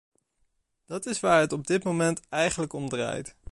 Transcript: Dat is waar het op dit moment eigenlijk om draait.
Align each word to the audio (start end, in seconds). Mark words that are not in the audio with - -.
Dat 0.85 1.05
is 1.05 1.19
waar 1.19 1.39
het 1.39 1.51
op 1.51 1.67
dit 1.67 1.83
moment 1.83 2.21
eigenlijk 2.29 2.73
om 2.73 2.89
draait. 2.89 3.35